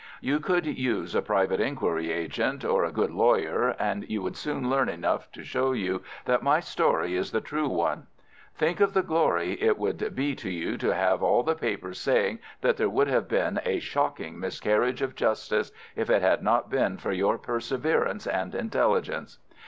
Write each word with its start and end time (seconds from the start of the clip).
You 0.19 0.39
could 0.39 0.65
use 0.65 1.13
a 1.13 1.21
private 1.21 1.59
inquiry 1.59 2.11
agent 2.11 2.65
or 2.65 2.83
a 2.83 2.91
good 2.91 3.11
lawyer, 3.11 3.75
and 3.77 4.03
you 4.09 4.23
would 4.23 4.35
soon 4.35 4.67
learn 4.67 4.89
enough 4.89 5.31
to 5.33 5.43
show 5.43 5.73
you 5.73 6.01
that 6.25 6.41
my 6.41 6.59
story 6.59 7.15
is 7.15 7.29
the 7.29 7.39
true 7.39 7.67
one. 7.69 8.07
Think 8.55 8.79
of 8.79 8.95
the 8.95 9.03
glory 9.03 9.61
it 9.61 9.77
would 9.77 10.15
be 10.15 10.33
to 10.37 10.49
you 10.49 10.75
to 10.79 10.95
have 10.95 11.21
all 11.21 11.43
the 11.43 11.53
papers 11.53 11.99
saying 12.01 12.39
that 12.61 12.77
there 12.77 12.89
would 12.89 13.09
have 13.09 13.27
been 13.27 13.59
a 13.63 13.77
shocking 13.77 14.39
miscarriage 14.39 15.03
of 15.03 15.13
justice 15.13 15.71
if 15.95 16.09
it 16.09 16.23
had 16.23 16.41
not 16.41 16.71
been 16.71 16.97
for 16.97 17.11
your 17.11 17.37
perseverance 17.37 18.25
and 18.25 18.55
intelligence! 18.55 19.37